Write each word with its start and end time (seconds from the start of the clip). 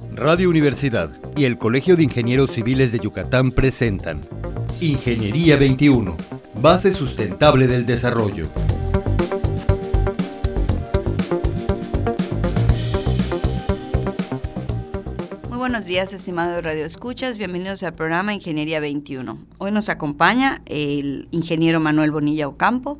Radio 0.00 0.50
Universidad 0.50 1.12
y 1.36 1.44
el 1.44 1.56
Colegio 1.56 1.94
de 1.94 2.02
Ingenieros 2.02 2.50
Civiles 2.50 2.90
de 2.90 2.98
Yucatán 2.98 3.52
presentan 3.52 4.22
Ingeniería 4.80 5.56
21, 5.56 6.16
base 6.60 6.90
sustentable 6.92 7.68
del 7.68 7.86
desarrollo. 7.86 8.48
Muy 15.48 15.58
buenos 15.58 15.84
días, 15.84 16.12
estimados 16.12 16.64
Radio 16.64 16.84
Escuchas. 16.84 17.38
Bienvenidos 17.38 17.84
al 17.84 17.94
programa 17.94 18.34
Ingeniería 18.34 18.80
21. 18.80 19.38
Hoy 19.58 19.70
nos 19.70 19.88
acompaña 19.88 20.60
el 20.66 21.28
ingeniero 21.30 21.78
Manuel 21.78 22.10
Bonilla 22.10 22.48
Ocampo, 22.48 22.98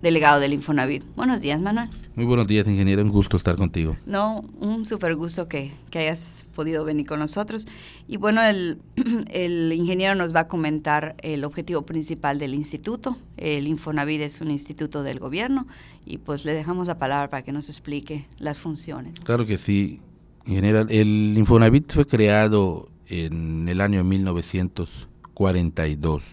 delegado 0.00 0.40
del 0.40 0.54
Infonavit. 0.54 1.04
Buenos 1.16 1.42
días, 1.42 1.60
Manuel. 1.60 1.90
Muy 2.18 2.26
buenos 2.26 2.48
días, 2.48 2.66
ingeniero. 2.66 3.00
Un 3.02 3.10
gusto 3.10 3.36
estar 3.36 3.54
contigo. 3.54 3.96
No, 4.04 4.42
un 4.58 4.84
súper 4.84 5.14
gusto 5.14 5.46
que, 5.46 5.70
que, 5.88 6.00
hayas 6.00 6.48
podido 6.52 6.84
venir 6.84 7.06
con 7.06 7.20
nosotros. 7.20 7.68
Y 8.08 8.16
bueno, 8.16 8.42
el, 8.42 8.78
el, 9.30 9.72
ingeniero 9.72 10.16
nos 10.16 10.34
va 10.34 10.40
a 10.40 10.48
comentar 10.48 11.14
el 11.22 11.44
objetivo 11.44 11.82
principal 11.82 12.40
del 12.40 12.54
instituto. 12.54 13.16
El 13.36 13.68
Infonavit 13.68 14.22
es 14.22 14.40
un 14.40 14.50
instituto 14.50 15.04
del 15.04 15.20
gobierno 15.20 15.68
y 16.04 16.18
pues 16.18 16.44
le 16.44 16.54
dejamos 16.54 16.88
la 16.88 16.98
palabra 16.98 17.30
para 17.30 17.44
que 17.44 17.52
nos 17.52 17.68
explique 17.68 18.26
las 18.40 18.58
funciones. 18.58 19.20
Claro 19.20 19.46
que 19.46 19.56
sí, 19.56 20.00
ingeniero. 20.44 20.86
El 20.88 21.38
Infonavit 21.38 21.92
fue 21.92 22.04
creado 22.04 22.88
en 23.06 23.68
el 23.68 23.80
año 23.80 24.02
1942. 24.02 26.24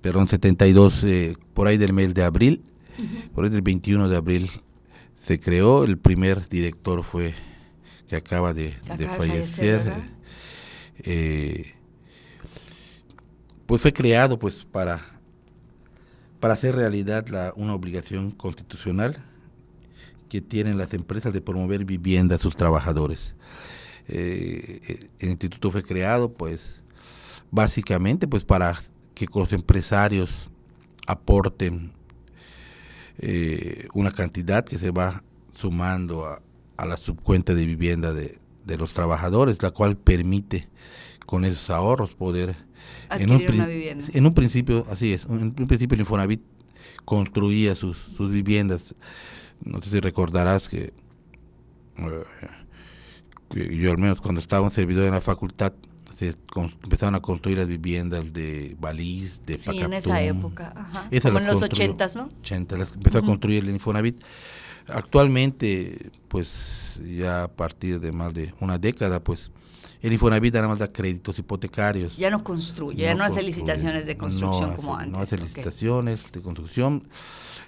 Perdón, 0.00 0.26
72, 0.26 1.04
eh, 1.04 1.36
por 1.52 1.68
ahí 1.68 1.76
del 1.76 1.92
mes 1.92 2.14
de 2.14 2.24
abril 2.24 2.62
por 3.34 3.44
el 3.46 3.62
21 3.62 4.08
de 4.08 4.16
abril 4.16 4.50
se 5.20 5.38
creó, 5.38 5.84
el 5.84 5.98
primer 5.98 6.48
director 6.48 7.02
fue 7.02 7.34
que 8.08 8.16
acaba 8.16 8.52
de, 8.52 8.74
de 8.98 9.06
fallecer. 9.08 9.92
eh, 10.98 11.74
pues 13.66 13.80
fue 13.80 13.92
creado 13.92 14.38
pues 14.38 14.64
para, 14.64 15.00
para 16.40 16.54
hacer 16.54 16.74
realidad 16.74 17.26
la, 17.28 17.52
una 17.56 17.74
obligación 17.74 18.32
constitucional 18.32 19.16
que 20.28 20.40
tienen 20.40 20.76
las 20.76 20.92
empresas 20.92 21.32
de 21.32 21.40
promover 21.40 21.84
vivienda 21.84 22.36
a 22.36 22.38
sus 22.38 22.56
trabajadores. 22.56 23.34
Eh, 24.08 25.08
el 25.20 25.30
instituto 25.30 25.70
fue 25.70 25.82
creado 25.82 26.32
pues 26.32 26.82
básicamente 27.50 28.26
pues 28.26 28.44
para 28.44 28.78
que 29.14 29.26
los 29.34 29.52
empresarios 29.52 30.50
aporten 31.06 31.92
eh, 33.18 33.88
una 33.94 34.12
cantidad 34.12 34.64
que 34.64 34.78
se 34.78 34.90
va 34.90 35.22
sumando 35.52 36.26
a, 36.26 36.42
a 36.76 36.86
la 36.86 36.96
subcuenta 36.96 37.54
de 37.54 37.66
vivienda 37.66 38.12
de, 38.12 38.38
de, 38.64 38.76
los 38.76 38.94
trabajadores, 38.94 39.62
la 39.62 39.70
cual 39.70 39.96
permite 39.96 40.68
con 41.26 41.44
esos 41.44 41.70
ahorros 41.70 42.14
poder 42.14 42.56
en 43.10 43.30
un, 43.30 43.42
en 43.42 44.26
un, 44.26 44.34
principio, 44.34 44.86
así 44.90 45.12
es, 45.12 45.26
en 45.26 45.54
un 45.58 45.66
principio 45.66 45.94
el 45.94 46.00
Infonavit 46.00 46.40
construía 47.04 47.74
sus, 47.74 47.96
sus 48.16 48.30
viviendas. 48.30 48.94
No 49.64 49.82
sé 49.82 49.90
si 49.90 50.00
recordarás 50.00 50.68
que, 50.68 50.92
eh, 51.98 52.24
que 53.50 53.76
yo 53.76 53.90
al 53.90 53.98
menos 53.98 54.20
cuando 54.20 54.40
estaba 54.40 54.62
un 54.62 54.70
servidor 54.70 55.06
en 55.06 55.12
la 55.12 55.20
facultad, 55.20 55.74
se 56.30 56.38
empezaron 56.84 57.14
a 57.14 57.20
construir 57.20 57.58
las 57.58 57.66
viviendas 57.66 58.32
de 58.32 58.76
Baliz, 58.78 59.40
de 59.44 59.56
sí, 59.56 59.66
Pacatún. 59.66 59.92
en 59.92 59.98
esa 59.98 60.22
época, 60.22 60.72
Ajá. 60.76 61.08
como 61.22 61.38
en 61.38 61.46
los 61.46 61.62
ochentas, 61.62 62.14
¿no? 62.14 62.28
80, 62.40 62.76
las 62.76 62.92
empezó 62.92 63.18
uh 63.18 63.20
-huh. 63.20 63.24
a 63.24 63.26
construir 63.26 63.64
el 63.64 63.70
Infonavit. 63.70 64.20
Actualmente, 64.88 66.10
pues 66.28 67.00
ya 67.06 67.44
a 67.44 67.48
partir 67.48 68.00
de 68.00 68.12
más 68.12 68.34
de 68.34 68.52
una 68.60 68.78
década, 68.78 69.22
pues 69.22 69.50
el 70.02 70.12
Infonavit 70.12 70.54
nada 70.54 70.68
más 70.68 70.80
da 70.80 70.92
créditos 70.92 71.38
hipotecarios. 71.38 72.16
Ya 72.16 72.28
no 72.28 72.42
construye, 72.42 72.96
no 72.96 73.02
ya 73.02 73.14
no 73.14 73.24
hace 73.24 73.42
licitaciones 73.42 74.04
de 74.06 74.16
construcción 74.16 74.70
no 74.70 74.76
como 74.76 74.94
hace, 74.96 75.04
antes. 75.04 75.16
No 75.16 75.22
hace 75.22 75.38
licitaciones 75.38 76.32
de 76.32 76.40
construcción. 76.40 77.08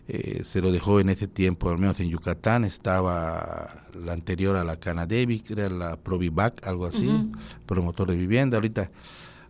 Eh, 0.09 0.43
se 0.45 0.61
lo 0.61 0.73
dejó 0.73 1.01
en 1.01 1.09
ese 1.09 1.29
tiempo, 1.29 1.71
al 1.71 1.79
menos 1.79 1.99
en 2.01 2.11
Yucatán, 2.11 2.65
estaba 2.65 3.87
la 3.95 4.13
anterior 4.13 4.57
a 4.57 4.65
la 4.65 4.79
Canadevi, 4.79 5.41
que 5.41 5.55
era 5.55 5.69
la 5.69 5.97
Provivac, 5.97 6.67
algo 6.67 6.87
así, 6.87 7.07
uh 7.07 7.13
-huh. 7.13 7.39
promotor 7.65 8.11
de 8.11 8.17
vivienda, 8.17 8.57
ahorita 8.59 8.91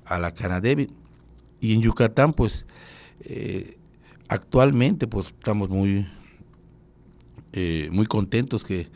a 0.04 0.18
la 0.18 0.32
Canadevi. 0.32 0.90
Y 1.60 1.72
en 1.72 1.80
Yucatán, 1.80 2.34
pues, 2.34 2.66
eh, 3.20 3.78
actualmente, 4.28 5.06
pues, 5.06 5.28
estamos 5.28 5.70
muy, 5.70 6.06
eh, 7.52 7.88
muy 7.90 8.06
contentos 8.06 8.62
que, 8.62 8.88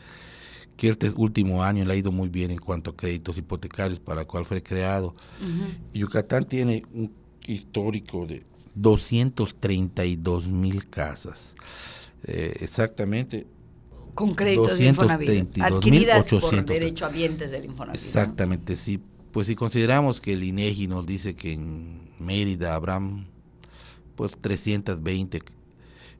que 0.79 0.87
este 0.87 1.09
último 1.09 1.61
año 1.61 1.83
le 1.83 1.91
ha 1.91 1.95
ido 1.97 2.09
muy 2.09 2.29
bien 2.29 2.51
en 2.51 2.57
cuanto 2.57 2.91
a 2.91 2.95
créditos 2.95 3.37
hipotecarios 3.37 3.99
para 3.99 4.21
el 4.21 4.27
cual 4.27 4.45
fue 4.45 4.63
creado. 4.63 5.13
Uh 5.41 5.45
-huh. 5.45 5.99
Yucatán 5.99 6.45
tiene 6.45 6.83
un 6.93 7.11
histórico 7.45 8.25
de 8.25 8.45
232 8.75 10.47
mil 10.47 10.87
casas. 10.89 11.53
Eh, 12.23 12.55
exactamente. 12.61 13.45
Con 14.13 14.33
créditos 14.35 14.79
de 14.79 14.85
Infonavit. 14.85 15.59
Adquiridas 15.59 16.29
por 16.29 16.65
derecho 16.65 17.05
habientes 17.05 17.51
del 17.51 17.65
Infonavit. 17.65 17.99
Exactamente, 17.99 18.73
¿no? 18.73 18.79
sí. 18.79 19.01
Pues 19.33 19.47
si 19.47 19.55
consideramos 19.55 20.21
que 20.21 20.31
el 20.31 20.43
INEGI 20.45 20.87
nos 20.87 21.05
dice 21.05 21.35
que 21.35 21.51
en 21.53 22.09
Mérida 22.19 22.73
habrán 22.73 23.27
pues 24.15 24.37
320 24.39 25.41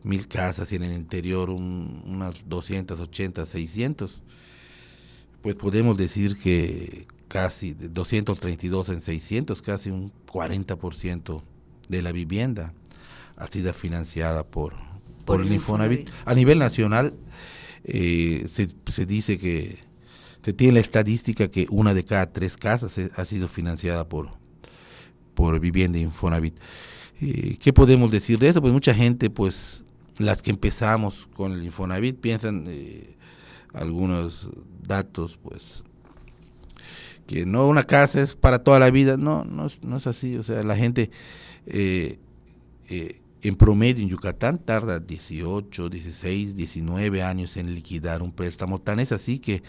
mil 0.04 0.28
casas 0.28 0.70
y 0.74 0.76
en 0.76 0.84
el 0.84 0.94
interior 0.94 1.50
un, 1.50 2.04
unas 2.06 2.48
280, 2.48 3.46
600, 3.46 4.22
pues 5.42 5.56
podemos 5.56 5.98
decir 5.98 6.38
que 6.38 7.08
casi 7.28 7.74
232 7.74 8.90
en 8.90 9.02
600, 9.02 9.62
casi 9.62 9.90
un 9.90 10.12
40% 10.28 11.42
de 11.88 12.02
la 12.02 12.12
vivienda 12.12 12.74
ha 13.38 13.48
sido 13.48 13.74
financiada 13.74 14.44
por, 14.44 14.74
por, 15.26 15.38
por 15.38 15.42
el 15.42 15.54
Infonavit. 15.54 16.02
Infonavit. 16.02 16.28
A 16.28 16.34
nivel 16.34 16.60
nacional 16.60 17.14
eh, 17.86 18.46
se, 18.48 18.68
se, 18.92 19.06
dice 19.06 19.38
que 19.38 19.80
se 20.44 20.54
tiene 20.54 20.74
la 20.74 20.80
estadística 20.82 21.50
que 21.50 21.68
una 21.70 21.94
de 21.94 22.04
cada 22.04 22.32
tres 22.32 22.58
casas 22.58 22.98
ha 23.16 23.26
sido 23.26 23.48
financiada 23.48 24.08
por, 24.08 24.30
por 25.34 25.60
vivienda 25.60 25.98
Infonavit. 26.00 26.58
Eh, 27.22 27.58
¿Qué 27.60 27.74
podemos 27.74 28.12
decir 28.12 28.40
de 28.40 28.50
eso? 28.50 28.62
Pues 28.62 28.74
mucha 28.74 28.94
gente, 28.94 29.30
pues 29.30 29.86
las 30.18 30.42
que 30.42 30.52
empezamos 30.52 31.30
con 31.36 31.54
el 31.54 31.64
Infonavit 31.64 32.20
piensan 32.20 32.66
eh, 32.68 33.16
algunos 33.74 34.50
datos, 34.82 35.38
pues 35.42 35.84
que 37.28 37.46
no 37.46 37.68
una 37.68 37.84
casa 37.84 38.22
es 38.22 38.36
para 38.36 38.64
toda 38.64 38.80
la 38.80 38.90
vida, 38.90 39.16
no, 39.16 39.46
no, 39.46 39.68
no 39.84 39.98
es 39.98 40.08
así, 40.08 40.36
o 40.36 40.42
sea, 40.42 40.64
la 40.64 40.76
gente 40.76 41.12
eh, 41.68 42.18
eh, 42.90 43.22
en 43.42 43.56
promedio 43.56 44.04
en 44.04 44.10
Yucatán 44.10 44.60
tarda 44.60 45.00
18, 45.00 45.90
16, 45.90 46.56
19 46.56 47.24
años 47.24 47.58
en 47.58 47.74
liquidar 47.74 48.22
un 48.22 48.32
préstamo. 48.32 48.80
Tan 48.80 49.00
es 49.00 49.12
así 49.12 49.40
que 49.40 49.64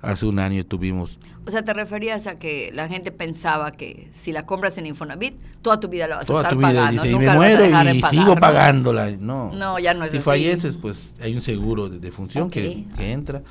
hace 0.00 0.26
un 0.26 0.38
año 0.38 0.64
tuvimos... 0.66 1.18
O 1.46 1.50
sea, 1.50 1.64
te 1.64 1.72
referías 1.72 2.26
a 2.26 2.38
que 2.38 2.70
la 2.72 2.88
gente 2.88 3.12
pensaba 3.12 3.72
que 3.72 4.08
si 4.12 4.32
la 4.32 4.44
compras 4.44 4.76
en 4.78 4.86
Infonavit, 4.86 5.34
toda 5.62 5.78
tu 5.78 5.88
vida 5.88 6.08
la 6.08 6.16
vas 6.16 6.26
toda 6.26 6.40
a 6.40 6.42
estar 6.42 6.54
tu 6.54 6.58
vida, 6.58 6.68
pagando. 6.68 7.02
Dice, 7.02 7.12
Nunca 7.12 7.24
y 7.24 7.28
me 7.28 7.34
muero 7.34 7.66
y 7.66 7.70
pagar, 7.70 8.10
sigo 8.10 8.34
¿no? 8.34 8.40
pagándola. 8.40 9.10
No, 9.12 9.52
no 9.52 9.78
ya 9.78 9.94
no 9.94 10.04
es 10.04 10.10
Si 10.10 10.16
así. 10.18 10.24
falleces, 10.24 10.76
pues 10.76 11.14
hay 11.20 11.34
un 11.34 11.42
seguro 11.42 11.88
de, 11.88 12.00
de 12.00 12.10
función 12.10 12.44
okay. 12.44 12.86
que, 12.90 12.96
que, 12.96 13.12
entra. 13.12 13.42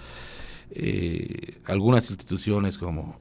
Eh, 0.72 1.56
algunas 1.66 2.09
instituciones 2.09 2.78
como 2.78 3.20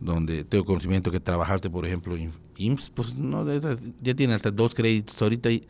donde 0.00 0.44
tengo 0.44 0.64
conocimiento 0.64 1.10
que 1.10 1.20
trabajaste, 1.20 1.70
por 1.70 1.86
ejemplo, 1.86 2.16
IMSS, 2.56 2.90
pues 2.90 3.14
no, 3.14 3.46
ya 4.02 4.14
tienen 4.14 4.34
hasta 4.34 4.50
dos 4.50 4.74
créditos 4.74 5.20
ahorita. 5.20 5.50
Y, 5.50 5.64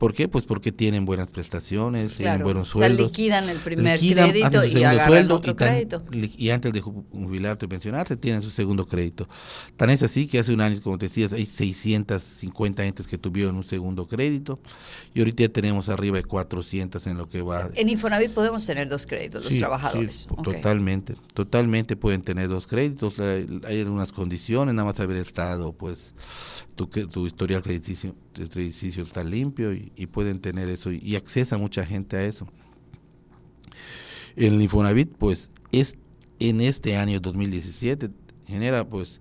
¿Por 0.00 0.14
qué? 0.14 0.28
Pues 0.28 0.46
porque 0.46 0.72
tienen 0.72 1.04
buenas 1.04 1.28
prestaciones, 1.28 2.14
claro. 2.14 2.16
tienen 2.16 2.42
buenos 2.42 2.68
sueldos. 2.68 2.94
O 2.94 2.96
sea, 2.96 3.18
liquidan 3.18 3.48
el 3.50 3.58
primer 3.58 4.00
liquidan, 4.00 4.30
crédito 4.30 4.64
y 4.64 4.82
agarran 4.82 5.08
sueldo 5.08 5.34
otro 5.34 5.52
y, 5.52 5.54
tan, 5.54 5.68
crédito. 5.68 6.02
y 6.10 6.48
antes 6.48 6.72
de 6.72 6.80
jubilarte 6.80 7.66
o 7.66 7.68
pensionarte 7.68 8.16
tienen 8.16 8.40
su 8.40 8.50
segundo 8.50 8.86
crédito. 8.86 9.28
Tan 9.76 9.90
es 9.90 10.02
así 10.02 10.26
que 10.26 10.38
hace 10.38 10.54
un 10.54 10.62
año, 10.62 10.80
como 10.80 10.96
te 10.96 11.04
decías, 11.04 11.34
hay 11.34 11.44
650 11.44 12.82
entes 12.82 13.06
que 13.06 13.18
tuvieron 13.18 13.56
un 13.56 13.64
segundo 13.64 14.08
crédito 14.08 14.58
y 15.12 15.18
ahorita 15.18 15.42
ya 15.42 15.48
tenemos 15.50 15.90
arriba 15.90 16.16
de 16.16 16.24
400 16.24 17.06
en 17.06 17.18
lo 17.18 17.28
que 17.28 17.42
va. 17.42 17.58
O 17.58 17.60
sea, 17.60 17.70
en 17.74 17.90
Infonavit 17.90 18.32
podemos 18.32 18.64
tener 18.64 18.88
dos 18.88 19.06
créditos, 19.06 19.44
los 19.44 19.58
trabajadores. 19.58 20.16
Sí, 20.16 20.26
okay. 20.30 20.54
Totalmente, 20.54 21.14
totalmente 21.34 21.96
pueden 21.96 22.22
tener 22.22 22.48
dos 22.48 22.66
créditos. 22.66 23.20
Hay 23.20 23.80
algunas 23.80 24.12
condiciones, 24.12 24.74
nada 24.74 24.86
más 24.86 24.98
haber 24.98 25.18
estado, 25.18 25.74
pues, 25.74 26.14
tu, 26.76 26.86
tu 26.86 27.26
historial 27.26 27.62
crediticio, 27.62 28.14
crediticio 28.32 29.02
está 29.02 29.24
limpio 29.24 29.72
y, 29.72 29.92
y, 29.96 30.06
pueden 30.06 30.40
tener 30.40 30.68
eso 30.68 30.92
y, 30.92 30.98
y 30.98 31.16
accesa 31.16 31.58
mucha 31.58 31.84
gente 31.84 32.16
a 32.16 32.24
eso. 32.24 32.46
El 34.36 34.60
Infonavit, 34.60 35.12
pues, 35.16 35.50
es 35.72 35.96
en 36.38 36.60
este 36.60 36.96
año 36.96 37.20
2017 37.20 38.10
genera, 38.46 38.88
pues, 38.88 39.20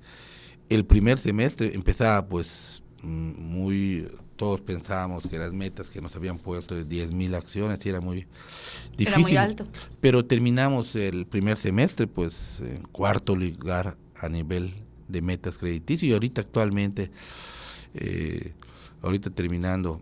el 0.70 0.86
primer 0.86 1.18
semestre 1.18 1.74
empezaba, 1.74 2.28
pues, 2.28 2.84
muy 3.02 4.08
todos 4.40 4.62
pensábamos 4.62 5.28
que 5.28 5.38
las 5.38 5.52
metas 5.52 5.90
que 5.90 6.02
nos 6.02 6.16
habían 6.16 6.38
puesto 6.38 6.74
de 6.74 6.86
10 6.86 7.12
mil 7.12 7.36
acciones 7.36 7.86
era 7.86 8.00
muy 8.00 8.26
difícil. 8.96 9.22
muy 9.22 9.36
alto. 9.36 9.68
Pero 10.00 10.24
terminamos 10.24 10.96
el 10.96 11.28
primer 11.28 11.58
semestre 11.58 12.08
pues 12.08 12.62
en 12.62 12.84
cuarto 12.84 13.36
lugar 13.36 13.98
a 14.16 14.30
nivel 14.30 14.74
de 15.10 15.22
metas 15.22 15.58
crediticias 15.58 16.10
y 16.10 16.14
ahorita 16.14 16.42
actualmente, 16.42 17.12
eh, 17.96 18.54
ahorita 19.02 19.30
terminando 19.30 20.02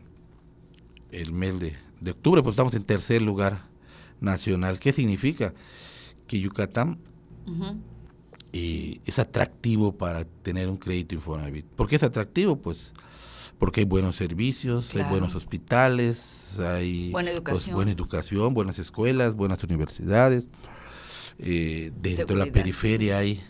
el 1.12 1.34
mes 1.34 1.60
de, 1.60 1.76
de 2.02 2.12
octubre, 2.12 2.44
pues 2.44 2.54
estamos 2.54 2.76
en 2.76 2.84
tercer 2.84 3.22
lugar 3.22 3.64
nacional. 4.20 4.80
¿Qué 4.80 4.94
significa? 4.94 5.54
Que 6.28 6.40
Yucatán 6.40 7.00
es 8.54 9.20
atractivo 9.20 9.94
para 9.94 10.26
tener 10.26 10.68
un 10.68 10.78
crédito 10.78 11.16
Infonavit. 11.16 11.66
¿Por 11.66 11.88
qué 11.88 11.96
es 11.96 12.04
atractivo? 12.04 12.58
Pues 12.58 12.94
porque 13.60 13.82
hay 13.82 13.86
buenos 13.86 14.16
servicios, 14.16 14.96
hay 14.96 15.04
buenos 15.04 15.34
hospitales, 15.34 16.60
hay 16.60 17.10
buena 17.12 17.32
pues, 17.32 17.38
educación, 17.38 17.76
buena 17.76 17.92
educación 17.92 18.54
buenas 18.54 18.80
escuelas, 18.80 19.36
buenas 19.36 19.64
universidades. 19.64 20.48
Eh, 21.40 21.92
dentro 22.02 22.38
de 22.38 22.46
la 22.46 22.52
periferia 22.52 23.20
hay, 23.20 23.42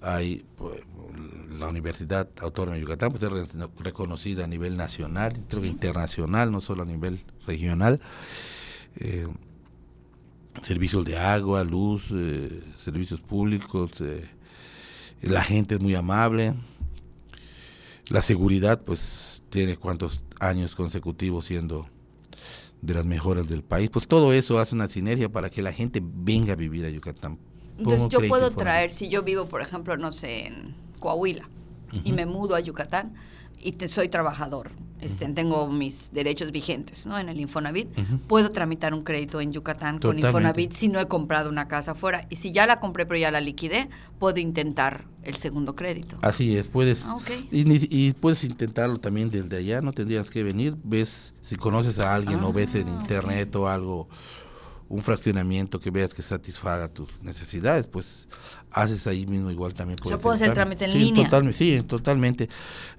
hay 0.00 0.44
pues, 0.56 0.80
la 1.58 1.68
Universidad 1.68 2.28
Autónoma 2.40 2.76
de 2.76 2.82
Yucatán, 2.82 3.10
pues 3.10 3.22
es 3.22 3.54
reconocida 3.78 4.44
a 4.44 4.46
nivel 4.46 4.76
nacional, 4.76 5.44
creo 5.48 5.62
que 5.62 5.68
internacional, 5.68 6.52
no 6.52 6.60
solo 6.60 6.82
a 6.82 6.86
nivel 6.86 7.24
regional. 7.46 8.00
Eh, 8.96 9.26
servicios 10.62 11.04
de 11.04 11.16
agua, 11.16 11.64
luz, 11.64 12.08
eh, 12.12 12.62
servicios 12.76 13.20
públicos, 13.20 14.00
eh, 14.00 14.24
la 15.22 15.42
gente 15.42 15.76
es 15.76 15.80
muy 15.80 15.94
amable, 15.94 16.54
la 18.08 18.22
seguridad 18.22 18.82
pues 18.82 19.42
tiene 19.50 19.76
cuantos 19.76 20.24
años 20.40 20.74
consecutivos 20.74 21.46
siendo 21.46 21.88
de 22.80 22.94
las 22.94 23.04
mejores 23.04 23.48
del 23.48 23.62
país, 23.62 23.90
pues 23.90 24.06
todo 24.06 24.32
eso 24.32 24.58
hace 24.58 24.74
una 24.74 24.88
sinergia 24.88 25.28
para 25.28 25.50
que 25.50 25.62
la 25.62 25.72
gente 25.72 26.00
venga 26.02 26.52
a 26.52 26.56
vivir 26.56 26.84
a 26.84 26.90
Yucatán. 26.90 27.38
Entonces 27.76 28.08
yo 28.08 28.26
puedo 28.28 28.50
traer, 28.50 28.90
si 28.90 29.08
yo 29.08 29.22
vivo 29.22 29.46
por 29.46 29.60
ejemplo, 29.60 29.96
no 29.96 30.12
sé, 30.12 30.46
en 30.46 30.74
Coahuila 30.98 31.48
y 32.04 32.12
me 32.12 32.26
mudo 32.26 32.54
a 32.54 32.60
Yucatán, 32.60 33.14
y 33.60 33.74
soy 33.88 34.08
trabajador, 34.08 34.70
este, 35.00 35.28
tengo 35.28 35.70
mis 35.70 36.10
derechos 36.12 36.50
vigentes 36.50 37.06
¿no? 37.06 37.18
en 37.18 37.28
el 37.28 37.38
Infonavit, 37.38 37.88
puedo 38.26 38.50
tramitar 38.50 38.94
un 38.94 39.02
crédito 39.02 39.40
en 39.40 39.52
Yucatán 39.52 40.00
con 40.00 40.18
Infonavit 40.18 40.72
si 40.72 40.88
no 40.88 40.98
he 40.98 41.06
comprado 41.06 41.48
una 41.48 41.68
casa 41.68 41.92
afuera. 41.92 42.26
Y 42.30 42.36
si 42.36 42.52
ya 42.52 42.66
la 42.66 42.80
compré 42.80 43.06
pero 43.06 43.18
ya 43.18 43.30
la 43.30 43.40
liquidé, 43.40 43.88
puedo 44.18 44.38
intentar 44.38 45.04
el 45.22 45.36
segundo 45.36 45.76
crédito. 45.76 46.18
Así 46.22 46.56
es, 46.56 46.68
puedes. 46.68 47.04
Ah, 47.06 47.18
y, 47.52 48.12
puedes 48.14 48.42
intentarlo 48.42 48.98
también 48.98 49.30
desde 49.30 49.58
allá, 49.58 49.80
no 49.80 49.92
tendrías 49.92 50.30
que 50.30 50.42
venir. 50.42 50.76
Ves, 50.82 51.34
si 51.40 51.56
conoces 51.56 52.00
a 52.00 52.14
alguien 52.14 52.42
o 52.42 52.52
ves 52.52 52.74
en 52.74 52.88
ah, 52.88 52.98
internet 53.00 53.54
o 53.54 53.68
algo 53.68 54.08
un 54.88 55.02
fraccionamiento 55.02 55.80
que 55.80 55.90
veas 55.90 56.14
que 56.14 56.22
satisfaga 56.22 56.88
tus 56.88 57.22
necesidades, 57.22 57.86
pues 57.86 58.28
haces 58.70 59.06
ahí 59.06 59.26
mismo 59.26 59.50
igual 59.50 59.74
también. 59.74 59.98
Puedes 59.98 60.42
hacer 60.42 60.54
trámite 60.54 60.86
en 60.86 60.92
sí, 60.92 60.98
línea. 60.98 61.52
sí, 61.52 61.82
totalmente. 61.86 62.48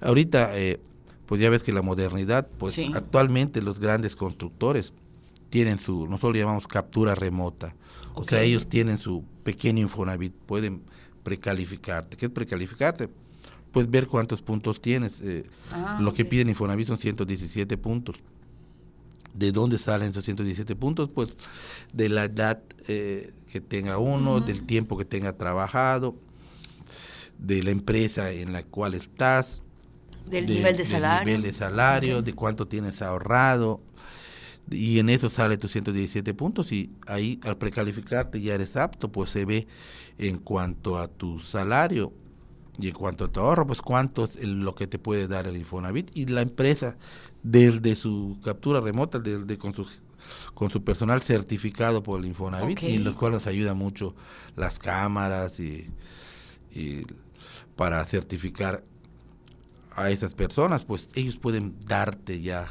Ahorita, 0.00 0.56
eh, 0.56 0.80
pues 1.26 1.40
ya 1.40 1.50
ves 1.50 1.62
que 1.62 1.72
la 1.72 1.82
modernidad, 1.82 2.48
pues 2.58 2.78
actualmente 2.94 3.60
los 3.60 3.80
grandes 3.80 4.14
constructores 4.14 4.92
tienen 5.48 5.80
su, 5.80 6.06
nosotros 6.06 6.34
le 6.34 6.40
llamamos 6.40 6.68
captura 6.68 7.14
remota. 7.14 7.74
O 8.14 8.24
sea, 8.24 8.42
ellos 8.42 8.68
tienen 8.68 8.98
su 8.98 9.24
pequeño 9.42 9.80
Infonavit, 9.82 10.34
pueden 10.34 10.82
precalificarte. 11.22 12.16
¿Qué 12.16 12.26
es 12.26 12.32
precalificarte? 12.32 13.08
Pues 13.72 13.90
ver 13.90 14.06
cuántos 14.06 14.42
puntos 14.42 14.80
tienes. 14.80 15.20
Eh, 15.22 15.44
ah, 15.72 15.98
lo 16.00 16.12
que 16.12 16.24
piden 16.24 16.48
Infonavit 16.48 16.86
son 16.86 16.98
117 16.98 17.76
puntos 17.78 18.16
¿De 19.34 19.52
dónde 19.52 19.78
salen 19.78 20.10
esos 20.10 20.24
117 20.24 20.74
puntos? 20.76 21.08
Pues 21.08 21.36
de 21.92 22.08
la 22.08 22.24
edad 22.24 22.62
eh, 22.88 23.32
que 23.50 23.60
tenga 23.60 23.98
uno, 23.98 24.40
del 24.40 24.66
tiempo 24.66 24.96
que 24.98 25.04
tenga 25.04 25.36
trabajado, 25.36 26.16
de 27.38 27.62
la 27.62 27.70
empresa 27.70 28.32
en 28.32 28.52
la 28.52 28.62
cual 28.62 28.94
estás, 28.94 29.62
del 30.26 30.46
nivel 30.46 30.76
de 30.76 30.84
salario, 30.84 31.26
nivel 31.26 31.42
de, 31.42 31.52
salario 31.52 32.22
de 32.22 32.32
cuánto 32.34 32.68
tienes 32.68 33.02
ahorrado, 33.02 33.80
y 34.70 34.98
en 34.98 35.08
eso 35.08 35.28
sale 35.28 35.58
tus 35.58 35.72
117 35.72 36.32
puntos 36.34 36.70
y 36.72 36.90
ahí 37.06 37.40
al 37.42 37.56
precalificarte 37.56 38.40
ya 38.40 38.54
eres 38.54 38.76
apto, 38.76 39.10
pues 39.10 39.30
se 39.30 39.44
ve 39.44 39.66
en 40.18 40.38
cuanto 40.38 40.98
a 40.98 41.08
tu 41.08 41.40
salario 41.40 42.12
y 42.78 42.88
en 42.88 42.94
cuanto 42.94 43.24
a 43.24 43.28
tu 43.28 43.40
ahorro, 43.40 43.66
pues 43.66 43.82
cuánto 43.82 44.24
es 44.24 44.42
lo 44.44 44.74
que 44.74 44.86
te 44.86 44.98
puede 44.98 45.26
dar 45.28 45.46
el 45.46 45.56
Infonavit 45.56 46.10
y 46.14 46.26
la 46.26 46.42
empresa 46.42 46.96
desde 47.42 47.94
su 47.94 48.38
captura 48.42 48.80
remota, 48.80 49.18
desde 49.18 49.56
con 49.56 49.74
su 49.74 49.86
con 50.54 50.70
su 50.70 50.82
personal 50.82 51.22
certificado 51.22 52.02
por 52.02 52.20
el 52.20 52.26
Infonavit 52.26 52.82
y 52.82 52.94
en 52.94 53.04
los 53.04 53.16
cuales 53.16 53.46
ayuda 53.46 53.74
mucho 53.74 54.14
las 54.56 54.78
cámaras 54.78 55.60
y, 55.60 55.86
para 57.76 58.04
certificar 58.04 58.84
a 59.96 60.10
esas 60.10 60.34
personas, 60.34 60.84
pues 60.84 61.10
ellos 61.14 61.36
pueden 61.36 61.74
darte 61.86 62.40
ya 62.40 62.68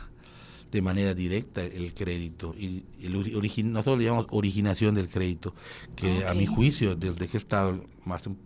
de 0.71 0.81
manera 0.81 1.13
directa 1.13 1.63
el 1.63 1.94
crédito. 1.94 2.54
Y 2.56 2.86
el 3.01 3.74
nosotros 3.74 3.98
le 3.98 4.06
llamamos 4.06 4.27
originación 4.30 4.95
del 4.95 5.10
crédito, 5.10 5.54
que 5.95 6.25
a 6.25 6.33
mi 6.33 6.45
juicio 6.45 6.95
desde 6.95 7.27
que 7.27 7.38
he 7.38 7.39
estado 7.39 7.83
más 8.06 8.27
un 8.27 8.38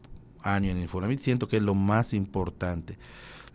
año 0.42 0.72
en 0.72 0.82
Infonavit 0.82 1.20
siento 1.20 1.48
que 1.48 1.58
es 1.58 1.64
lo 1.64 1.76
más 1.76 2.14
importante 2.14 2.98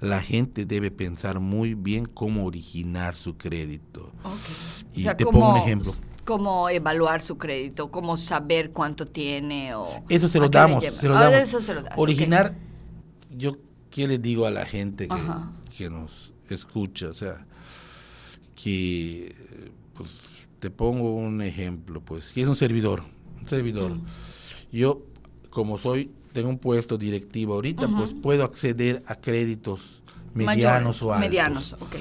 la 0.01 0.23
gente 0.23 0.65
debe 0.65 0.91
pensar 0.91 1.41
muy 1.41 1.75
bien 1.75 2.05
cómo 2.07 2.45
originar 2.45 3.15
su 3.15 3.37
crédito. 3.37 4.13
Y 4.95 5.05
te 5.05 5.25
pongo 5.25 5.51
un 5.51 5.57
ejemplo. 5.57 5.93
Cómo 6.25 6.69
evaluar 6.69 7.21
su 7.21 7.39
crédito, 7.39 7.91
cómo 7.91 8.17
saber 8.17 8.71
cuánto 8.71 9.07
tiene 9.07 9.75
o... 9.75 10.05
Eso 10.09 10.29
se 10.29 10.39
lo 10.39 10.49
damos, 10.49 10.85
se 10.85 11.09
lo 11.09 11.17
ah, 11.17 11.31
Eso 11.39 11.61
se 11.61 11.73
lo 11.73 11.83
das, 11.83 11.95
Originar, 11.97 12.55
yo 13.35 13.57
qué 13.91 14.07
le 14.07 14.19
digo 14.19 14.47
a 14.47 14.51
la 14.51 14.67
gente 14.67 15.09
que, 15.77 15.89
nos 15.89 16.35
escucha, 16.51 17.09
o 17.09 17.15
sea, 17.15 17.47
que 18.55 19.35
pues 19.95 20.51
te 20.59 20.71
pongo 20.71 21.15
un 21.15 21.41
ejemplo, 21.41 22.03
pues, 22.03 22.33
que 22.33 22.43
es 22.43 22.49
un 22.49 22.57
servidor, 22.57 23.05
un 23.41 23.49
servidor. 23.49 23.93
Mm. 23.93 24.05
Yo, 24.71 25.03
como 25.49 25.79
soy 25.79 26.11
tengo 26.33 26.49
un 26.49 26.59
puesto 26.59 26.99
directivo 26.99 27.55
ahorita, 27.55 27.89
pues 27.89 28.15
puedo 28.15 28.45
acceder 28.45 29.03
a 29.07 29.17
créditos 29.17 30.03
medianos 30.35 31.03
o 31.03 31.13
altos. 31.13 31.29
Medianos, 31.29 31.73
ok. 31.75 31.97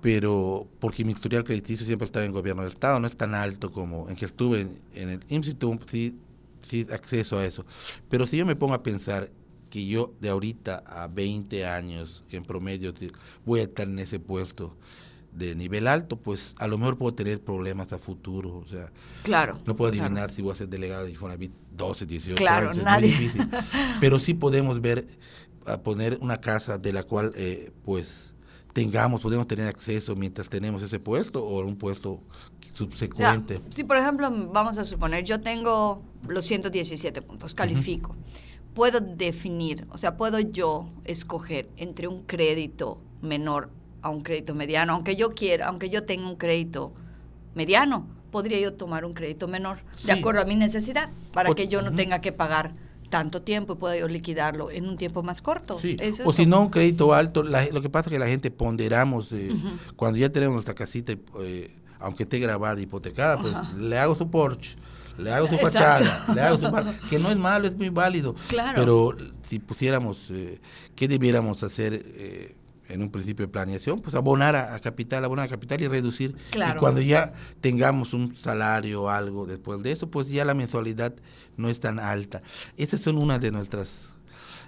Pero 0.00 0.66
porque 0.80 1.04
mi 1.04 1.12
historial 1.12 1.44
crediticio 1.44 1.86
siempre 1.86 2.06
está 2.06 2.24
en 2.24 2.32
gobierno 2.32 2.62
del 2.62 2.72
Estado, 2.72 2.98
no 2.98 3.06
es 3.06 3.16
tan 3.16 3.34
alto 3.34 3.70
como 3.70 4.08
en 4.08 4.16
que 4.16 4.24
estuve 4.24 4.66
en, 4.94 5.08
el 5.08 5.20
IMSS, 5.28 5.56
sí, 5.86 6.18
sí 6.60 6.86
acceso 6.92 7.38
a 7.38 7.44
eso. 7.44 7.64
Pero 8.08 8.26
si 8.26 8.36
yo 8.36 8.44
me 8.44 8.56
pongo 8.56 8.74
a 8.74 8.82
pensar 8.82 9.30
que 9.70 9.86
yo 9.86 10.12
de 10.20 10.28
ahorita 10.28 10.82
a 10.86 11.06
20 11.06 11.64
años 11.66 12.24
en 12.30 12.44
promedio 12.44 12.92
voy 13.46 13.60
a 13.60 13.62
estar 13.62 13.86
en 13.86 13.98
ese 14.00 14.18
puesto 14.18 14.76
de 15.32 15.54
nivel 15.54 15.88
alto, 15.88 16.16
pues 16.16 16.54
a 16.58 16.66
lo 16.66 16.78
mejor 16.78 16.98
puedo 16.98 17.14
tener 17.14 17.42
problemas 17.42 17.92
a 17.92 17.98
futuro. 17.98 18.58
O 18.58 18.66
sea, 18.66 18.92
claro, 19.22 19.58
no 19.66 19.74
puedo 19.74 19.90
adivinar 19.90 20.30
si 20.30 20.42
voy 20.42 20.52
a 20.52 20.54
ser 20.54 20.68
delegado 20.68 21.04
de 21.04 21.10
Infonavit 21.10 21.52
12, 21.72 22.06
18 22.06 22.36
claro, 22.36 22.70
años, 22.70 22.84
nadie. 22.84 23.08
es 23.08 23.14
muy 23.16 23.24
difícil. 23.24 23.48
Pero 24.00 24.18
sí 24.18 24.34
podemos 24.34 24.80
ver, 24.80 25.06
a 25.66 25.78
poner 25.78 26.18
una 26.20 26.40
casa 26.40 26.78
de 26.78 26.92
la 26.92 27.02
cual, 27.02 27.32
eh, 27.34 27.72
pues, 27.84 28.34
tengamos, 28.72 29.22
podemos 29.22 29.46
tener 29.46 29.68
acceso 29.68 30.14
mientras 30.16 30.48
tenemos 30.48 30.82
ese 30.82 30.98
puesto 30.98 31.44
o 31.44 31.64
un 31.64 31.76
puesto 31.76 32.20
subsecuente. 32.74 33.60
si, 33.70 33.84
por 33.84 33.96
ejemplo, 33.96 34.30
vamos 34.52 34.78
a 34.78 34.84
suponer, 34.84 35.24
yo 35.24 35.40
tengo 35.40 36.02
los 36.26 36.44
117 36.44 37.22
puntos, 37.22 37.54
califico. 37.54 38.16
Puedo 38.74 39.00
definir, 39.00 39.86
o 39.90 39.98
sea, 39.98 40.16
puedo 40.16 40.40
yo 40.40 40.88
escoger 41.04 41.68
entre 41.76 42.08
un 42.08 42.22
crédito 42.22 42.98
menor 43.20 43.68
a 44.02 44.10
un 44.10 44.22
crédito 44.22 44.54
mediano, 44.54 44.92
aunque 44.92 45.16
yo 45.16 45.30
quiera, 45.30 45.68
aunque 45.68 45.88
yo 45.88 46.04
tenga 46.04 46.28
un 46.28 46.36
crédito 46.36 46.92
mediano, 47.54 48.06
podría 48.30 48.58
yo 48.58 48.74
tomar 48.74 49.04
un 49.04 49.14
crédito 49.14 49.48
menor, 49.48 49.78
de 50.04 50.12
acuerdo 50.12 50.42
a 50.42 50.44
mi 50.44 50.56
necesidad, 50.56 51.10
para 51.32 51.54
que 51.54 51.68
yo 51.68 51.82
no 51.82 51.94
tenga 51.94 52.20
que 52.20 52.32
pagar 52.32 52.74
tanto 53.10 53.42
tiempo 53.42 53.74
y 53.74 53.76
pueda 53.76 53.96
yo 53.96 54.08
liquidarlo 54.08 54.70
en 54.70 54.88
un 54.88 54.96
tiempo 54.96 55.22
más 55.22 55.42
corto. 55.42 55.78
o 56.24 56.32
si 56.32 56.46
no, 56.46 56.62
un 56.62 56.70
crédito 56.70 57.12
alto, 57.12 57.42
lo 57.42 57.82
que 57.82 57.90
pasa 57.90 58.08
es 58.08 58.12
que 58.12 58.18
la 58.18 58.26
gente 58.26 58.50
ponderamos, 58.50 59.32
eh, 59.32 59.50
cuando 59.96 60.18
ya 60.18 60.30
tenemos 60.30 60.54
nuestra 60.54 60.74
casita, 60.74 61.12
eh, 61.40 61.76
aunque 62.00 62.24
esté 62.24 62.38
grabada, 62.38 62.80
hipotecada, 62.80 63.38
pues 63.38 63.56
le 63.76 63.98
hago 63.98 64.16
su 64.16 64.30
Porsche 64.30 64.76
le 65.18 65.32
hago 65.32 65.48
su 65.48 65.58
fachada, 65.58 66.26
le 66.34 66.40
hago 66.40 66.58
su 66.58 66.70
que 67.10 67.18
no 67.18 67.30
es 67.30 67.36
malo, 67.36 67.66
es 67.66 67.76
muy 67.76 67.88
válido. 67.88 68.34
Claro. 68.48 68.74
Pero 68.76 69.16
si 69.42 69.58
pusiéramos, 69.58 70.30
eh, 70.30 70.60
¿qué 70.94 71.08
debiéramos 71.08 71.62
hacer? 71.62 72.02
Eh, 72.16 72.56
en 72.92 73.02
un 73.02 73.10
principio 73.10 73.46
de 73.46 73.52
planeación, 73.52 74.00
pues 74.00 74.14
abonar 74.14 74.54
a, 74.56 74.78
capital, 74.80 75.24
abonar 75.24 75.46
a 75.46 75.48
capital 75.48 75.80
y 75.80 75.88
reducir. 75.88 76.36
Y 76.54 76.78
cuando 76.78 77.00
ya 77.00 77.32
tengamos 77.60 78.12
un 78.12 78.34
salario 78.36 79.02
o 79.04 79.08
algo 79.08 79.46
después 79.46 79.82
de 79.82 79.92
eso, 79.92 80.10
pues 80.10 80.28
ya 80.28 80.44
la 80.44 80.54
mensualidad 80.54 81.14
no 81.56 81.68
es 81.68 81.80
tan 81.80 81.98
alta. 81.98 82.42
Esas 82.76 83.00
son 83.00 83.18
una 83.18 83.38
de 83.38 83.50
nuestras 83.50 84.14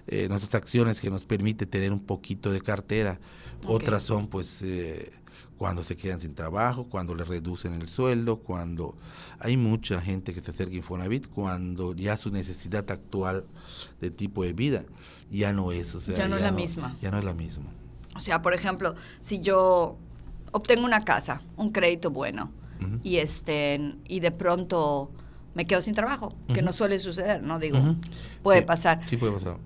eh, 0.06 0.28
nuestras 0.28 0.54
acciones 0.54 1.00
que 1.00 1.08
nos 1.08 1.24
permite 1.24 1.64
tener 1.64 1.92
un 1.92 2.00
poquito 2.00 2.52
de 2.52 2.60
cartera. 2.60 3.18
Otras 3.66 4.02
son 4.02 4.26
pues 4.26 4.60
eh, 4.62 5.10
cuando 5.56 5.82
se 5.82 5.96
quedan 5.96 6.20
sin 6.20 6.34
trabajo, 6.34 6.84
cuando 6.84 7.14
les 7.14 7.26
reducen 7.26 7.72
el 7.72 7.88
sueldo, 7.88 8.36
cuando 8.36 8.96
hay 9.38 9.56
mucha 9.56 10.02
gente 10.02 10.34
que 10.34 10.42
se 10.42 10.50
acerca 10.50 10.74
a 10.74 10.76
Infonavit, 10.76 11.28
cuando 11.28 11.94
ya 11.94 12.18
su 12.18 12.30
necesidad 12.30 12.90
actual 12.90 13.46
de 14.00 14.10
tipo 14.10 14.44
de 14.44 14.52
vida 14.52 14.84
ya 15.30 15.54
no 15.54 15.72
es. 15.72 15.94
O 15.94 16.00
sea, 16.00 16.16
ya 16.16 16.28
no 16.28 16.36
es 16.36 16.42
la 16.42 16.52
misma. 16.52 16.96
Ya 17.00 17.10
no 17.10 17.18
es 17.18 17.24
la 17.24 17.34
misma. 17.34 17.70
O 18.14 18.20
sea, 18.20 18.42
por 18.42 18.54
ejemplo, 18.54 18.94
si 19.20 19.40
yo 19.40 19.98
obtengo 20.52 20.84
una 20.84 21.04
casa, 21.04 21.42
un 21.56 21.70
crédito 21.70 22.10
bueno, 22.10 22.50
y 23.02 23.16
este 23.16 23.96
y 24.06 24.20
de 24.20 24.30
pronto 24.30 25.10
me 25.54 25.64
quedo 25.64 25.80
sin 25.80 25.94
trabajo, 25.94 26.34
que 26.52 26.62
no 26.62 26.72
suele 26.72 26.98
suceder, 26.98 27.42
¿no? 27.42 27.58
Digo, 27.58 27.78
puede 28.42 28.62
pasar. 28.62 29.00
Sí, 29.08 29.16
puede 29.16 29.32
pasar. 29.32 29.56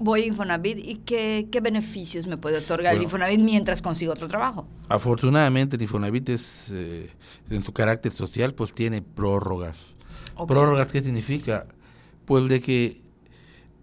Voy 0.00 0.22
a 0.22 0.26
Infonavit 0.26 0.78
y 0.78 0.96
qué, 0.96 1.48
qué 1.50 1.60
beneficios 1.60 2.28
me 2.28 2.36
puede 2.36 2.58
otorgar 2.58 2.94
el 2.94 3.02
Infonavit 3.02 3.40
mientras 3.40 3.82
consigo 3.82 4.12
otro 4.12 4.28
trabajo. 4.28 4.68
Afortunadamente 4.88 5.74
el 5.74 5.82
Infonavit 5.82 6.28
es, 6.28 6.70
eh, 6.72 7.10
en 7.50 7.64
su 7.64 7.72
carácter 7.72 8.12
social, 8.12 8.54
pues 8.54 8.72
tiene 8.72 9.02
prórrogas. 9.02 9.94
¿Prórrogas 10.46 10.92
qué 10.92 11.00
significa? 11.00 11.66
Pues 12.26 12.48
de 12.48 12.60
que 12.60 13.02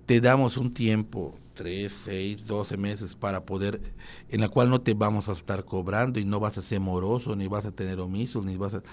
te 0.05 0.21
damos 0.21 0.55
un 0.55 0.73
tiempo 0.73 1.35
3, 1.55 1.91
6, 1.91 2.45
12 2.45 2.77
meses 2.77 3.15
para 3.15 3.45
poder, 3.45 3.81
en 4.29 4.41
la 4.41 4.49
cual 4.49 4.69
no 4.69 4.81
te 4.81 4.93
vamos 4.93 5.29
a 5.29 5.31
estar 5.31 5.63
cobrando 5.65 6.19
y 6.19 6.25
no 6.25 6.39
vas 6.39 6.57
a 6.57 6.61
ser 6.61 6.79
moroso, 6.79 7.35
ni 7.35 7.47
vas 7.47 7.65
a 7.65 7.71
tener 7.71 7.99
omisos, 7.99 8.45
ni 8.45 8.57
vas 8.57 8.75
a, 8.75 8.83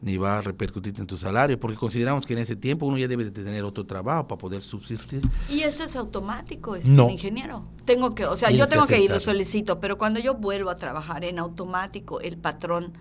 ni 0.00 0.16
va 0.16 0.38
a 0.38 0.40
repercutir 0.40 0.94
en 0.98 1.06
tu 1.06 1.18
salario, 1.18 1.58
porque 1.58 1.76
consideramos 1.76 2.24
que 2.24 2.32
en 2.32 2.38
ese 2.38 2.56
tiempo 2.56 2.86
uno 2.86 2.96
ya 2.96 3.08
debe 3.08 3.24
de 3.24 3.30
tener 3.32 3.64
otro 3.64 3.84
trabajo 3.84 4.28
para 4.28 4.38
poder 4.38 4.62
subsistir. 4.62 5.20
¿Y 5.50 5.60
eso 5.60 5.84
es 5.84 5.96
automático, 5.96 6.76
este 6.76 6.88
no. 6.88 7.10
ingeniero? 7.10 7.64
Tengo 7.84 8.14
que, 8.14 8.24
o 8.24 8.36
sea, 8.36 8.50
yo 8.50 8.66
tengo 8.68 8.86
que, 8.86 9.00
ir, 9.00 9.10
lo 9.10 9.20
solicito, 9.20 9.80
pero 9.80 9.98
cuando 9.98 10.20
yo 10.20 10.34
vuelvo 10.34 10.70
a 10.70 10.76
trabajar 10.76 11.24
en 11.24 11.38
automático, 11.38 12.20
el 12.20 12.38
patrón, 12.38 12.92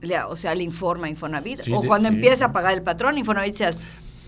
le, 0.00 0.20
o 0.24 0.36
sea, 0.36 0.54
le 0.54 0.64
informa 0.64 1.06
a 1.06 1.10
Infonavit, 1.10 1.60
o 1.72 1.82
cuando 1.82 2.08
empieza 2.08 2.46
a 2.46 2.52
pagar 2.52 2.74
el 2.74 2.82
patrón, 2.82 3.16
Infonavit 3.16 3.54
se 3.54 3.64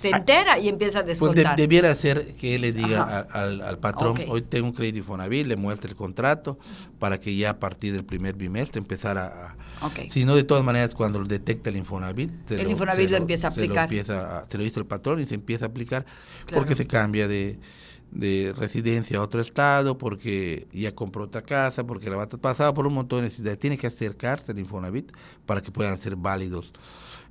se 0.02 0.12
ah, 0.12 0.18
entera 0.18 0.58
y 0.58 0.68
empieza 0.68 0.98
a 0.98 1.02
pues 1.02 1.18
descontar. 1.18 1.44
Pues 1.44 1.56
debiera 1.56 1.94
ser 1.94 2.34
que 2.34 2.56
él 2.56 2.62
le 2.62 2.72
diga 2.72 3.20
al, 3.30 3.78
patrón, 3.78 4.16
hoy 4.28 4.42
tengo 4.42 4.66
un 4.66 4.72
crédito 4.72 4.98
Infonavit, 4.98 5.46
le 5.46 5.56
muestre 5.56 5.90
el 5.90 5.96
contrato 5.96 6.58
para 6.98 7.20
que 7.20 7.36
ya 7.36 7.50
a 7.50 7.58
partir 7.60 7.92
del 7.92 8.04
primer 8.04 8.34
bimestre 8.34 8.80
empezara 8.80 9.56
a... 9.86 10.08
Si 10.08 10.24
no, 10.24 10.34
de 10.34 10.44
todas 10.44 10.64
maneras, 10.64 10.94
cuando 10.94 11.22
detecta 11.24 11.70
el 11.70 11.76
Infonavit... 11.76 12.50
el 12.50 12.70
Infonavit 12.70 13.10
lo, 13.10 13.16
empieza 13.16 13.48
a 13.48 13.50
aplicar. 13.50 13.88
Se 13.88 13.96
lo, 13.96 14.00
empieza 14.00 14.42
lo 14.52 14.64
dice 14.64 14.80
el 14.80 14.86
patrón 14.86 15.20
y 15.20 15.24
se 15.24 15.34
empieza 15.34 15.66
a 15.66 15.68
aplicar 15.68 16.06
porque 16.52 16.74
se 16.74 16.86
cambia 16.86 17.28
de, 17.28 17.58
de 18.12 18.52
residencia 18.56 19.18
a 19.18 19.22
otro 19.22 19.40
estado, 19.40 19.96
porque 19.98 20.68
ya 20.72 20.94
compró 20.94 21.24
otra 21.24 21.42
casa, 21.42 21.84
porque 21.84 22.10
la 22.10 22.16
va 22.16 22.24
a 22.24 22.28
pasar 22.28 22.74
por 22.74 22.86
un 22.86 22.94
montón 22.94 23.20
de 23.20 23.24
necesidades. 23.24 23.58
Tiene 23.58 23.78
que 23.78 23.86
acercarse 23.86 24.52
al 24.52 24.58
Infonavit 24.58 25.12
para 25.46 25.62
que 25.62 25.70
puedan 25.70 25.98
ser 25.98 26.16
válidos 26.16 26.72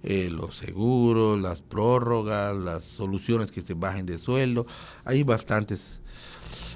eh, 0.03 0.29
los 0.31 0.57
seguros, 0.57 1.39
las 1.39 1.61
prórrogas, 1.61 2.55
las 2.55 2.83
soluciones 2.83 3.51
que 3.51 3.61
se 3.61 3.75
bajen 3.75 4.07
de 4.07 4.17
sueldo. 4.17 4.65
Hay 5.05 5.23
bastantes. 5.23 6.01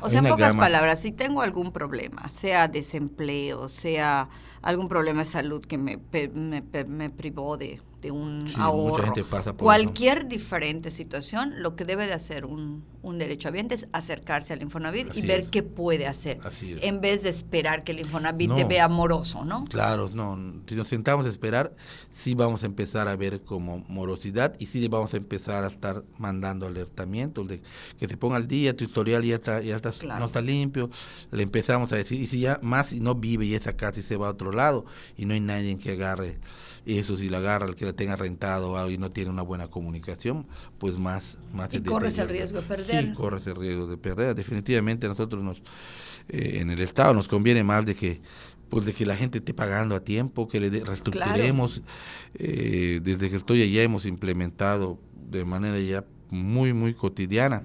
O 0.01 0.09
sea, 0.09 0.19
en 0.19 0.27
pocas 0.27 0.55
palabras, 0.55 1.01
si 1.01 1.11
tengo 1.11 1.41
algún 1.41 1.71
problema, 1.71 2.29
sea 2.29 2.67
desempleo, 2.67 3.67
sea 3.67 4.29
algún 4.65 4.89
problema 4.89 5.19
de 5.19 5.25
salud 5.25 5.63
que 5.63 5.77
me, 5.77 5.99
me, 6.11 6.63
me 6.85 7.09
privó 7.11 7.55
de, 7.55 7.79
un 8.11 8.45
ahorro, 8.57 9.13
cualquier 9.57 10.27
diferente 10.27 10.91
situación, 10.91 11.63
lo 11.63 11.75
que 11.75 11.85
debe 11.85 12.05
de 12.05 12.13
hacer 12.13 12.45
un, 12.45 12.83
un 13.01 13.17
derechohabiente 13.17 13.75
es 13.75 13.87
acercarse 13.93 14.53
al 14.53 14.61
Infonavit 14.61 15.15
y 15.15 15.21
ver 15.21 15.49
qué 15.49 15.63
puede 15.63 16.07
hacer, 16.07 16.39
en 16.61 17.01
vez 17.01 17.23
de 17.23 17.29
esperar 17.29 17.83
que 17.83 17.91
el 17.91 17.99
Infonavit 17.99 18.53
te 18.55 18.63
vea 18.63 18.85
amoroso, 18.85 19.45
¿no? 19.45 19.65
Claro, 19.65 20.09
no, 20.13 20.37
si 20.67 20.75
nos 20.75 20.87
sentamos 20.87 21.25
a 21.25 21.29
esperar, 21.29 21.75
sí 22.09 22.35
vamos 22.35 22.63
a 22.63 22.65
empezar 22.65 23.07
a 23.07 23.15
ver 23.15 23.41
como 23.41 23.79
morosidad 23.87 24.55
y 24.59 24.67
sí 24.67 24.87
vamos 24.87 25.13
a 25.13 25.17
empezar 25.17 25.63
a 25.63 25.67
estar 25.67 26.03
mandando 26.17 26.65
alertamientos 26.65 27.47
de 27.47 27.61
que 27.99 28.07
se 28.07 28.17
ponga 28.17 28.37
al 28.37 28.47
día, 28.47 28.75
tu 28.75 28.83
historial 28.83 29.23
ya 29.23 29.35
está, 29.35 29.61
ya 29.61 29.75
está 29.75 29.91
no 30.19 30.25
está 30.25 30.41
limpio, 30.41 30.89
le 31.31 31.43
empezamos 31.43 31.91
a 31.93 31.95
decir, 31.95 32.19
y 32.19 32.27
si 32.27 32.41
ya 32.41 32.59
más 32.61 32.87
si 32.87 32.99
no 32.99 33.15
vive 33.15 33.45
y 33.45 33.55
esa 33.55 33.75
casa 33.75 33.99
y 33.99 34.03
se 34.03 34.17
va 34.17 34.27
a 34.27 34.31
otro 34.31 34.51
lado 34.55 34.85
y 35.17 35.25
no 35.25 35.33
hay 35.33 35.39
nadie 35.39 35.77
que 35.77 35.91
agarre 35.91 36.39
eso 36.85 37.17
si 37.17 37.29
la 37.29 37.39
agarra 37.39 37.65
el 37.65 37.75
que 37.75 37.85
la 37.85 37.93
tenga 37.93 38.15
rentado 38.15 38.89
y 38.89 38.97
no 38.97 39.11
tiene 39.11 39.31
una 39.31 39.41
buena 39.41 39.67
comunicación, 39.67 40.45
pues 40.77 40.97
más... 40.97 41.37
más 41.51 41.73
y 41.73 41.81
corres 41.81 42.17
el 42.19 42.29
riesgo 42.29 42.61
de 42.61 42.67
perder. 42.67 43.03
Sí, 43.05 43.13
corres 43.13 43.47
el 43.47 43.55
riesgo 43.55 43.87
de 43.87 43.97
perder. 43.97 44.35
Definitivamente 44.35 45.07
nosotros 45.07 45.43
nos, 45.43 45.59
eh, 46.29 46.59
en 46.59 46.69
el 46.69 46.79
Estado 46.79 47.13
nos 47.13 47.27
conviene 47.27 47.63
más 47.63 47.85
de 47.85 47.95
que 47.95 48.21
pues 48.69 48.83
de 48.83 48.93
que 48.93 49.05
la 49.05 49.15
gente 49.15 49.37
esté 49.37 49.53
pagando 49.53 49.95
a 49.95 49.99
tiempo, 50.03 50.47
que 50.47 50.59
le 50.59 50.69
reestructuremos. 50.83 51.83
Eh, 52.33 52.99
desde 53.01 53.29
que 53.29 53.35
estoy 53.35 53.61
allá 53.61 53.83
hemos 53.83 54.05
implementado 54.05 54.99
de 55.29 55.45
manera 55.45 55.79
ya 55.79 56.03
muy, 56.29 56.73
muy 56.73 56.93
cotidiana 56.93 57.63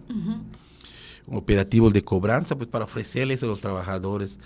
operativos 1.27 1.93
de 1.93 2.03
cobranza, 2.03 2.57
pues 2.57 2.69
para 2.69 2.85
ofrecerles 2.85 3.43
a 3.43 3.47
los 3.47 3.61
trabajadores 3.61 4.39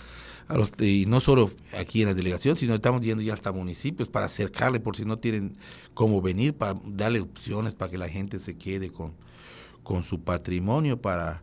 los, 0.48 0.72
y 0.80 1.06
no 1.06 1.20
solo 1.20 1.50
aquí 1.78 2.02
en 2.02 2.08
la 2.08 2.14
delegación, 2.14 2.56
sino 2.56 2.74
estamos 2.74 3.00
yendo 3.00 3.22
ya 3.22 3.32
hasta 3.32 3.52
municipios 3.52 4.08
para 4.08 4.26
acercarle 4.26 4.80
por 4.80 4.96
si 4.96 5.04
no 5.04 5.18
tienen 5.18 5.54
cómo 5.94 6.20
venir, 6.20 6.54
para 6.54 6.78
darle 6.84 7.20
opciones 7.20 7.74
para 7.74 7.90
que 7.90 7.98
la 7.98 8.08
gente 8.08 8.38
se 8.38 8.56
quede 8.56 8.90
con, 8.90 9.12
con 9.82 10.04
su 10.04 10.20
patrimonio 10.20 11.00
para 11.00 11.42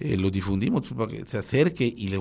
eh, 0.00 0.16
lo 0.16 0.30
difundimos 0.30 0.82
pues, 0.82 0.94
para 0.94 1.10
que 1.10 1.28
se 1.28 1.38
acerque 1.38 1.92
y 1.96 2.08
le, 2.08 2.18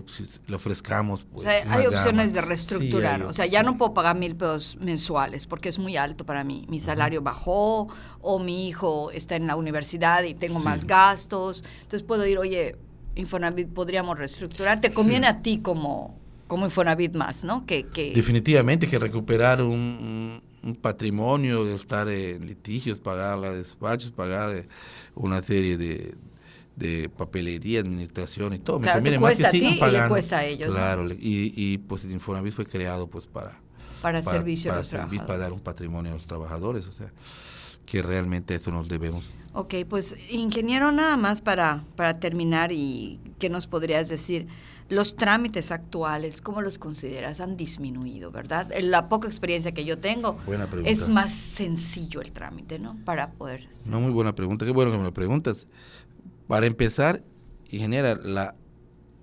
ofrezcamos 0.56 1.26
pues, 1.32 1.46
o 1.46 1.50
sea, 1.50 1.64
hay 1.72 1.86
opciones 1.86 2.34
de 2.34 2.42
reestructurar. 2.42 3.22
O 3.22 3.34
sea 3.34 3.46
ya 3.46 3.62
no 3.62 3.78
puedo 3.78 3.94
pagar 3.94 4.16
mil 4.18 4.36
pesos 4.36 4.78
mensuales 4.80 5.46
porque 5.46 5.70
es 5.70 5.78
muy 5.78 5.96
alto 5.96 6.26
para 6.26 6.44
mí. 6.44 6.66
Mi 6.70 6.80
salario 6.80 7.22
bajó 7.22 7.88
o 8.20 8.40
mi 8.40 8.68
hijo 8.68 9.12
está 9.12 9.36
en 9.36 9.46
la 9.46 9.56
universidad 9.56 10.24
y 10.24 10.34
tengo 10.34 10.60
más 10.60 10.86
gastos. 10.86 11.64
Entonces 11.84 12.02
puedo 12.02 12.26
ir 12.26 12.40
oye 12.40 12.76
Infonavit 13.18 13.68
podríamos 13.68 14.18
reestructurar. 14.18 14.80
Te 14.80 14.94
conviene 14.94 15.28
a 15.28 15.42
ti 15.42 15.60
como, 15.60 16.18
como 16.48 16.66
Infonavit 16.66 17.16
más, 17.16 17.44
¿no? 17.44 17.66
Que, 17.66 17.88
que... 17.88 18.14
Definitivamente 18.14 18.88
que 18.88 19.00
recuperar 19.00 19.62
un, 19.62 20.42
patrimonio, 20.82 21.66
de 21.66 21.76
estar 21.76 22.08
en 22.10 22.46
litigios, 22.46 23.00
pagar 23.00 23.38
los 23.38 23.56
despachos, 23.56 24.12
pagar 24.12 24.52
eh, 24.52 24.68
una 25.16 25.42
serie 25.42 25.78
de, 25.78 26.14
de 26.76 27.10
papelería, 27.10 27.80
administración 27.80 28.54
y 28.54 28.60
todo. 28.60 28.80
Claro, 28.82 29.02
Me 29.02 29.12
conviene 29.12 29.20
más 29.20 29.36
que 29.36 29.50
sigan 29.50 29.80
pagando. 29.80 29.98
Y 29.98 30.02
le 30.02 30.10
cuesta 30.10 30.38
a 30.40 30.46
ellos. 30.46 30.76
Claro, 30.76 31.10
y, 31.10 31.54
y 31.56 31.78
pues 31.80 32.06
el 32.06 32.12
Infonavit 32.12 32.54
fue 32.54 32.66
creado 32.66 33.08
pues 33.08 33.28
para... 33.28 33.60
Para, 34.02 34.22
servicio 34.22 34.70
para, 34.70 34.84
servir, 34.84 35.22
para 35.22 35.40
dar 35.40 35.52
un 35.52 35.60
patrimonio 35.60 36.12
a 36.12 36.16
los 36.16 36.28
trabajadores, 36.28 36.86
o 36.86 36.92
sea, 36.92 37.12
que 37.88 38.04
realmente 38.04 38.54
eso 38.54 38.70
nos 38.70 38.90
debemos. 38.90 39.32
Ok, 39.54 39.74
pues 39.90 40.16
ingeniero, 40.30 40.92
nada 40.92 41.18
más 41.18 41.42
para, 41.42 41.84
para 41.96 42.20
terminar 42.20 42.72
y 42.72 43.20
qué 43.40 43.50
nos 43.50 43.66
podrías 43.66 44.10
decir. 44.10 44.48
Los 44.90 45.16
trámites 45.16 45.72
actuales, 45.72 46.42
¿cómo 46.42 46.62
los 46.62 46.78
consideras? 46.78 47.42
Han 47.42 47.58
disminuido, 47.58 48.30
¿verdad? 48.30 48.72
La 48.80 49.10
poca 49.10 49.28
experiencia 49.28 49.74
que 49.74 49.84
yo 49.84 49.98
tengo, 49.98 50.38
es 50.86 51.10
más 51.10 51.34
sencillo 51.34 52.22
el 52.22 52.32
trámite, 52.32 52.78
¿no? 52.78 52.98
Para 53.04 53.32
poder... 53.32 53.68
No, 53.90 54.00
muy 54.00 54.12
buena 54.12 54.36
pregunta. 54.36 54.66
Qué 54.66 54.72
bueno 54.72 54.92
que 54.92 54.98
me 54.98 55.04
lo 55.04 55.14
preguntas. 55.14 55.68
Para 56.48 56.68
empezar, 56.68 57.24
ingeniera, 57.70 58.16
la 58.16 58.56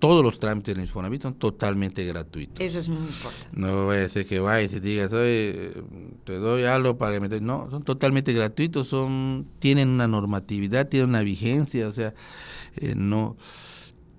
todos 0.07 0.23
los 0.23 0.37
trámites 0.37 0.75
del 0.75 0.83
Infonavit 0.83 1.23
son 1.23 1.33
totalmente 1.33 2.05
gratuitos. 2.05 2.59
Eso 2.59 2.77
es 2.77 2.89
muy 2.89 3.07
importante. 3.07 3.47
No 3.53 3.85
voy 3.85 3.97
a 3.97 3.99
decir 4.01 4.27
que 4.27 4.39
vaya 4.39 4.63
y 4.63 4.69
te 4.69 4.79
digas, 4.79 5.09
te 5.09 6.33
doy 6.37 6.63
algo 6.65 6.95
para 6.95 7.13
que 7.13 7.27
me... 7.27 7.41
No, 7.41 7.67
son 7.71 7.81
totalmente 7.81 8.31
gratuitos, 8.31 8.87
son 8.87 9.47
tienen 9.57 9.89
una 9.89 10.07
normatividad, 10.07 10.87
tienen 10.87 11.09
una 11.09 11.23
vigencia, 11.23 11.87
o 11.87 11.91
sea, 11.91 12.13
eh, 12.75 12.93
no... 12.95 13.35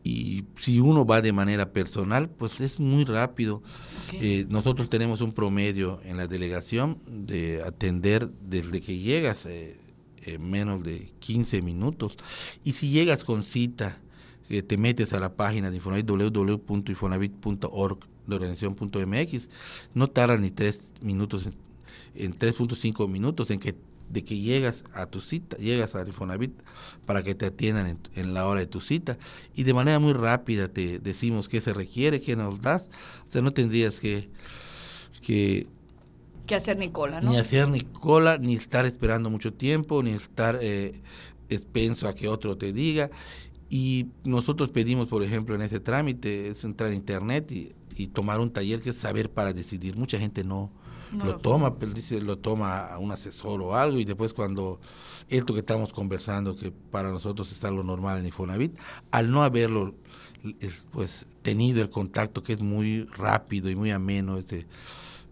Y 0.03 0.45
si 0.57 0.81
uno 0.81 1.07
va 1.07 1.21
de 1.23 1.33
manera 1.33 1.71
personal, 1.73 2.31
pues 2.31 2.61
es 2.61 2.81
muy 2.81 3.05
rápido. 3.05 3.63
Eh, 4.13 4.45
nosotros 4.49 4.89
tenemos 4.89 5.21
un 5.21 5.33
promedio 5.33 6.01
en 6.05 6.17
la 6.17 6.27
delegación 6.27 6.99
de 7.07 7.63
atender 7.63 8.29
desde 8.41 8.81
que 8.81 8.99
llegas 8.99 9.47
eh, 9.47 9.79
en 10.23 10.51
menos 10.51 10.83
de 10.83 11.13
15 11.21 11.63
minutos. 11.63 12.17
Y 12.65 12.73
si 12.73 12.91
llegas 12.91 13.23
con 13.23 13.45
cita, 13.45 14.01
que 14.49 14.63
te 14.63 14.77
metes 14.77 15.13
a 15.13 15.21
la 15.21 15.35
página 15.35 15.71
de 15.71 15.77
Infonavit 15.77 16.09
www.infonavit.org 16.09 17.99
de 18.27 18.35
organización.mx, 18.35 19.49
no 19.95 20.09
tardas 20.09 20.41
ni 20.41 20.51
tres 20.51 20.93
minutos, 21.01 21.49
en 22.15 22.39
3.5 22.39 23.09
minutos 23.09 23.51
en 23.51 23.61
que 23.61 23.75
de 24.09 24.25
que 24.25 24.39
llegas 24.39 24.85
a 24.95 25.07
tu 25.07 25.21
cita, 25.21 25.57
llegas 25.57 25.97
a 25.97 26.07
Infonavit 26.07 26.53
para 27.07 27.23
que 27.23 27.35
te 27.35 27.47
atiendan 27.47 27.99
en, 28.15 28.35
la 28.35 28.47
hora 28.47 28.61
de 28.61 28.67
tu 28.67 28.81
cita. 28.81 29.19
Y 29.55 29.65
de 29.65 29.75
manera 29.75 29.99
muy 29.99 30.13
rápida 30.13 30.69
te 30.69 31.01
decimos 31.01 31.49
qué 31.49 31.61
se 31.61 31.73
requiere, 31.73 32.21
qué 32.21 32.37
nos 32.37 32.61
das, 32.61 32.89
o 33.27 33.31
sea, 33.31 33.43
no 33.43 33.53
tendrías 33.53 34.01
que, 34.01 34.29
que 35.23 35.67
que 36.47 36.55
hacer 36.55 36.79
ni 36.79 36.91
cola, 36.91 37.21
¿no? 37.21 37.33
Ni 37.33 37.39
hacer 37.39 37.67
ni 37.67 37.81
cola, 37.81 38.39
ni 38.39 38.55
estar 38.55 38.87
esperando 38.87 39.31
mucho 39.31 39.53
tiempo, 39.53 40.05
ni 40.05 40.13
estar 40.13 40.57
eh, 40.63 41.03
expenso 41.49 42.07
a 42.07 42.15
que 42.15 42.29
otro 42.29 42.57
te 42.57 42.73
diga 42.73 43.11
Y 43.69 44.07
nosotros 44.25 44.71
pedimos, 44.71 45.09
por 45.09 45.23
ejemplo, 45.23 45.55
en 45.55 45.63
ese 45.63 45.81
trámite, 45.81 46.49
es 46.49 46.65
entrar 46.65 46.91
a 46.91 46.95
internet 46.95 47.51
y, 47.53 47.75
tomar 48.13 48.41
un 48.41 48.51
taller 48.51 48.83
que 48.83 48.91
es 48.91 48.97
saber 48.97 49.31
para 49.31 49.55
decidir. 49.55 49.97
Mucha 49.97 50.19
gente 50.19 50.45
no, 50.45 50.71
lo, 51.13 51.39
toma, 51.39 51.77
pues 51.77 51.95
dice, 51.95 52.21
lo 52.21 52.37
toma 52.39 52.89
a 52.89 52.99
un 52.99 53.11
asesor 53.11 53.63
o 53.63 53.75
algo 53.75 53.99
y 53.99 54.05
después 54.05 54.35
cuando 54.35 54.81
esto 55.31 55.55
que 55.55 55.61
estamos 55.61 55.95
conversando, 55.95 56.57
que 56.57 56.71
para 56.71 57.11
nosotros 57.11 57.51
es 57.51 57.65
algo 57.65 57.83
normal 57.83 58.19
en 58.19 58.27
Infonavit, 58.27 58.79
al 59.11 59.31
no 59.31 59.43
haberlo 59.43 59.95
pues 60.93 61.27
tenido 61.43 61.81
el 61.81 61.89
contacto 61.89 62.43
que 62.43 62.53
es 62.53 62.61
muy 62.61 63.05
rápido 63.05 63.71
y 63.71 63.77
muy 63.77 63.91
ameno 63.91 64.37
ese 64.39 64.67